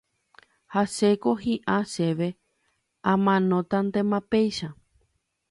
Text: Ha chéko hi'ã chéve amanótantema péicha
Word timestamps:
Ha 0.75 0.81
chéko 0.93 1.33
hi'ã 1.43 1.75
chéve 1.91 2.31
amanótantema 3.13 4.19
péicha 4.31 4.73